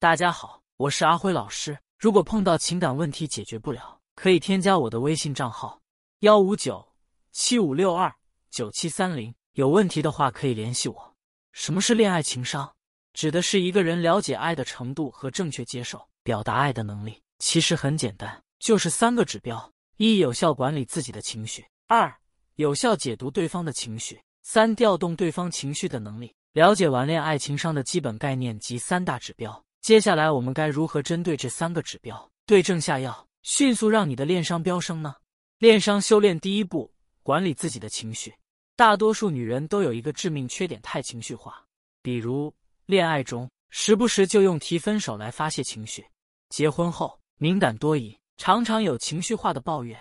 [0.00, 1.76] 大家好，我是阿辉老师。
[1.98, 5.80] 如果碰到情感问题解决不了，可以添加我的微信账号：
[6.20, 6.86] 幺五九
[7.32, 8.14] 七五六二
[8.48, 9.34] 九七三零。
[9.54, 11.16] 有问题的话可以联系我。
[11.50, 12.72] 什么是恋爱情商？
[13.12, 17.20] 指的是一个人了解爱的程度和正确接受、表达爱的能力。
[17.40, 22.16] 其实很简单，就是三个指标：一、有效管理自己的情绪；二、
[22.54, 26.32] 有效解读对方的情绪；三、调动对方情绪的能力。
[26.52, 35.14] 了解完恋爱情商的基本概念及三大指标，接下来我们该如何针对这三个指标对症下药，迅速让你的恋商飙升呢？
[35.56, 36.92] 恋商修炼第一步，
[37.22, 38.34] 管理自己的情绪。
[38.76, 41.64] 大多数女人都有一个致命缺点，太情绪化。
[42.02, 46.02] 比如恋爱中，时不时就用提分手来发泄情绪；
[46.50, 49.96] 结婚后，敏感多疑，常常有情绪化的抱怨；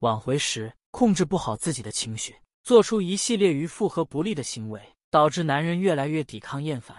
[0.00, 4.78] 挽回时，控制不好自己的情绪，做出一系列于复合不利的行为，
[5.10, 6.94] 导致男人越来越抵抗厌烦。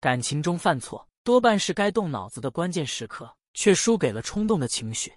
[0.00, 5.12] 感情中犯错，多半是该动脑子的关键时刻，却输给了冲动的情绪。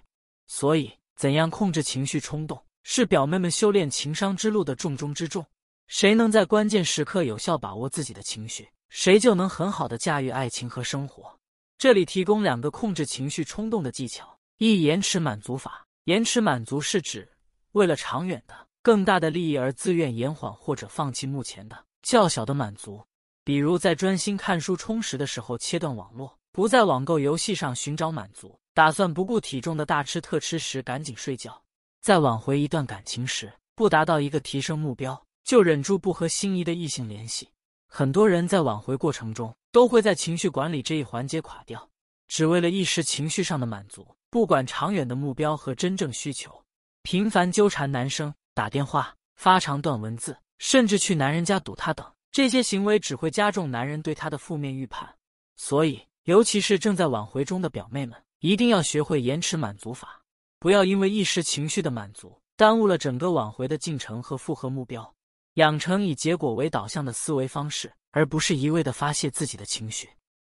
[0.46, 5.44] 所以，怎样控制情绪冲动，是表妹们修炼情商之路的重中之重。
[5.88, 11.36] 谁能在关键时刻有效把握自己的情绪，谁就能很好的驾驭爱情和生活。
[11.76, 15.84] 这里提供两个控制情绪冲动的技巧：一、延迟满足法。
[16.04, 17.28] 延迟满足是指
[17.72, 23.02] 为了长远的、更大的利益而自愿延缓或者放弃目前的较小的满足。
[23.46, 31.62] 比如在专心看书充实的时候切断网络，不在网购游戏上寻找满足，打算不顾体重的大吃特吃时赶紧睡觉。
[32.00, 35.24] 在挽回一段感情时，不达到一个提升目标。
[35.44, 37.48] 就忍住不和心仪的异性联系。
[37.86, 41.88] 很多人在挽回过程中都会在情绪管理这一环节垮掉，
[42.26, 46.64] 只为了一时情绪上的满足，不管长远的目标和真正需求。
[47.02, 52.04] 频繁纠缠男生，打电话、发长段文字，甚至去男人家堵他等，
[52.36, 55.08] 这些行为只会加重男人对他的负面预判。
[55.56, 60.20] 所以，尤其是正在挽回中的表妹们，一定要学会延迟满足法，
[60.58, 65.14] 不要因为一时情绪的满足，耽误了整个挽回的进程和复合目标。
[65.54, 70.06] 养成以结果为导向的思维方式，而不是一味的发泄自己的情绪。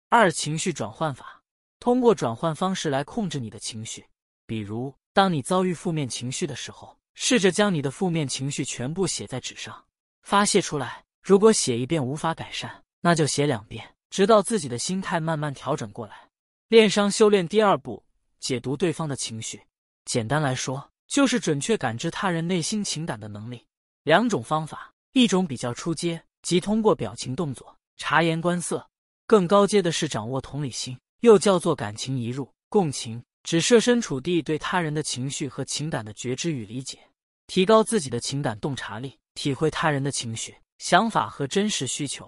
[0.10, 1.40] 二、情绪转换法，
[1.80, 4.04] 通过转换方式来控制你的情绪。
[4.48, 9.86] 比如，当你遭遇负面情绪的时候，试着将你的负面情绪全部写在纸上，
[10.24, 11.05] 发泄出来。
[11.26, 16.30] 如果写一遍无法改善，那就写两遍，直到自己的心态慢慢调整过来。
[16.68, 18.04] 恋商修炼第二步，
[18.40, 19.60] 解读对方的情绪。
[20.06, 23.66] 简单来说，就是准确感知他人内心情感的能力。
[24.04, 24.92] 两种方法。
[25.14, 28.86] 一种比较出阶，即通过表情动作察言观色；
[29.26, 37.00] 更高阶的是掌握同理心，又叫做感情移入、共情，指设身处地对他人的情绪和情感的觉知与理解，
[37.48, 42.28] 提高自己的情感洞察力，体会他人的情绪、想法和真实需求。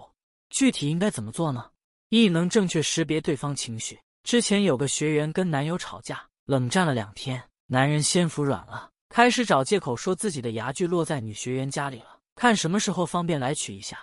[0.50, 1.70] 具体应该怎么做呢？
[2.08, 3.98] 一能正确识别对方情绪。
[4.22, 12.18] 之前有个学员跟男友吵架，冷战了两天，男人先服软了，开始找借口说自己的牙具落在女学员家里了。
[12.34, 13.98] 看什么时候方便来取一下，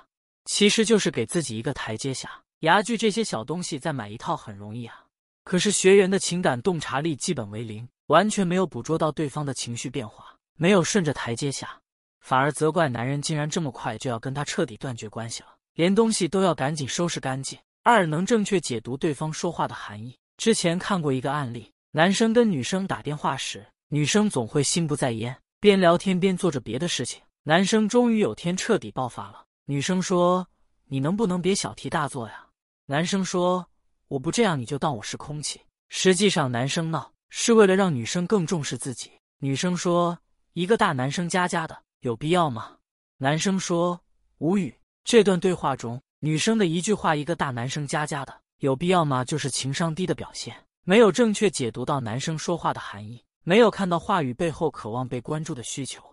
[0.46, 2.30] 其实就是给自己一个台阶下。
[2.60, 5.06] 牙具这些小东西再买一套很容易啊。
[5.44, 11.80] 可是学员的情感洞察力基本为零，完全没有捕捉到对方的情绪变化，没有顺着台阶下，
[12.26, 17.56] 反而责怪男人竟然这么快就要跟他彻底断绝关系了，连东西都要赶紧收拾干净。
[17.84, 20.18] 二能正确解读对方说话的含义。
[20.38, 27.22] 之前看过一个案例，男生跟女生打电话时，女生总会心不在焉，边聊天边做着别的事情。
[27.44, 29.44] 男生终于有天彻底爆发了。
[29.66, 30.48] 女生说
[30.90, 32.48] ：“你能不能别小题大做呀？”
[32.88, 33.64] 男生说
[34.10, 39.12] ：“我不这样，你就当我是空气。”实际上，男生闹是为了让女生更重视自己。
[39.38, 40.18] 女生说
[40.54, 42.78] ：“一个大男生家家的，有必要吗？”
[43.18, 44.00] 男生说
[44.38, 44.74] ：“无语。”
[45.04, 56.04] 这段对话中，女生的一句话“一个大男生家家的，有必要吗”就是情商低的表现，没有正确解读到男生说话的含义，没有看到话语背后渴望被关注的需求，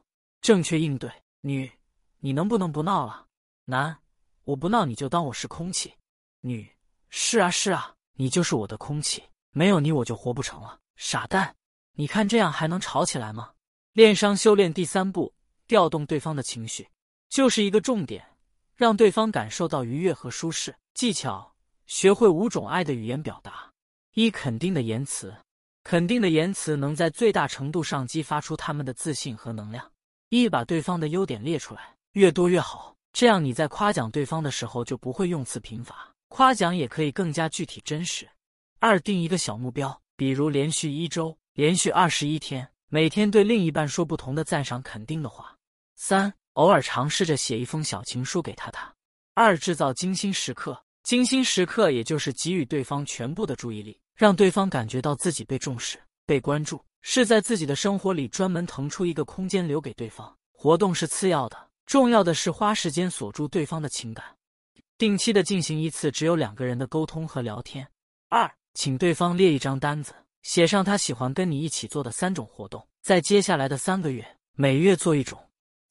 [0.41, 1.11] 正确应对。
[1.41, 1.71] 女，
[2.21, 3.27] 你能不能不闹了？
[3.65, 3.97] 男，
[4.45, 5.93] 我不闹你就当我是空气。
[6.41, 6.71] 女，
[7.11, 9.23] 是啊是啊，你就是我的空气，
[9.53, 10.79] 没有你我就活不成了。
[10.97, 11.55] 傻蛋，
[11.95, 13.53] 你看这样还能吵起来吗？
[13.93, 15.33] 恋商修炼第三步，
[15.73, 16.87] 调动对方的情绪，
[17.31, 18.23] 就是一个重点，
[18.77, 20.77] 让对方感受到愉悦和舒适。
[20.93, 21.55] 技巧：
[21.87, 23.73] 学会五种爱的语言表达。
[24.13, 25.35] 一、肯定的言辞，
[25.83, 29.91] 肯定的言辞能在最大程度上激发出他们的自信和能量。
[30.29, 38.29] 一把对方的优点列出来，越多越好，这样你在夸奖对方的时候就不会用词贫乏，夸奖也可以更加具体真实。
[38.79, 45.57] 二定一个小目标，比如连续一周、连续二十一天，每天对另一半说不同的赞赏肯定的话。
[46.05, 48.93] 三偶尔尝试着写一封小情书给他他。
[49.35, 55.97] 二制造精心时刻，精心时刻也就是给予对方全部的注意力，让对方感觉到自己被重视、
[56.27, 60.37] 被关注，是在自己的生活里专门腾出一个空间留给对方。
[60.51, 61.57] 活动是次要的，
[61.87, 64.25] 重要的是花时间锁住对方的情感，
[64.99, 67.87] 定期的进行一次只有两个人的沟通和聊天。
[68.29, 70.13] 二，请对方列一张单子，
[70.43, 74.27] 写上他喜欢跟你一起做的三种活动，在接下来的三个月，
[74.57, 75.39] 每月做一种。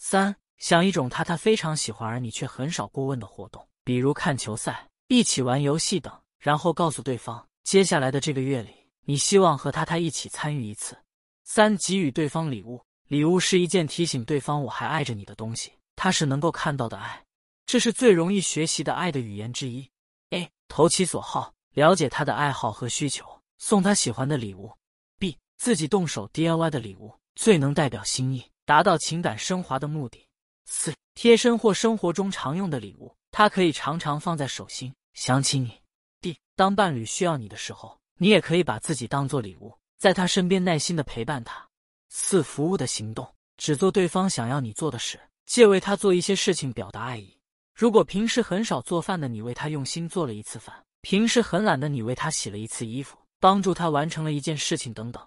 [0.04, 8.74] 三，想一种他他非常喜欢而你却很少过问的活动，比如看球赛、一起玩游戏等，然后告诉对方，接下来的这个月里，
[9.06, 10.98] 你希望和他他一起参与一次。
[11.44, 17.24] 三，给予对方礼物，礼物是一件提醒对方我还爱着你的东西，它是能够看到的爱，
[17.68, 19.88] 这是最容易学习的爱的语言之一。
[20.32, 21.54] A，投其所好。
[21.74, 23.24] 了解他的爱好和需求，
[23.60, 24.74] 送他喜欢的礼物。
[25.20, 30.26] B 自己动手 DIY 的礼物最能代表心意，达到情感升华的目的。
[30.64, 35.78] 四贴身或生活中常用的礼物，他可以常常放在手心，想起你。
[36.22, 41.68] D 当伴侣需要你的时候，你也可以把自己当做礼物，在他身边耐心的陪伴他。
[42.08, 43.28] 四服务的行动，
[43.58, 47.38] 只做对方想要你做的事，借为他做一些事情表达爱意。
[47.76, 50.74] 如果平时很少做饭的你，为他用心做了一次饭。
[51.02, 55.22] 平时很懒的你为他洗了一次衣服，帮助他完成了一件事情等等。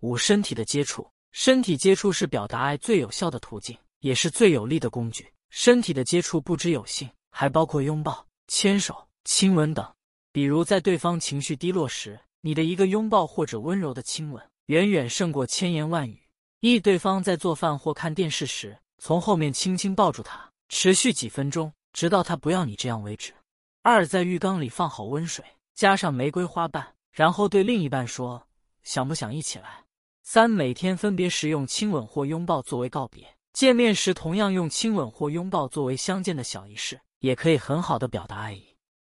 [0.00, 5.32] 五、身体的接触，身体接触是表达爱最有效的途径，也是最有力的工具。
[5.48, 9.86] 身体的接触不只有性，还包括拥抱、牵手、亲吻等。
[10.32, 16.20] 比如在对方情绪低落时，你的一个拥抱或者温柔的亲吻，远远胜过千言万语。
[16.60, 23.32] 一、对方在做饭或看电视时，从后面轻轻抱住他，持续几分钟，直到他不要你这样为止。
[23.82, 25.44] 二，在浴缸里放好温水，
[25.74, 28.46] 加上玫瑰花瓣，然后对另一半说
[28.84, 29.84] ：“想不想一起来？”
[30.22, 38.69] 三，每天分别时用亲吻或拥抱作为告别，见面时同样用亲吻或拥抱作为相见的小仪式，也可以很好的表达爱意。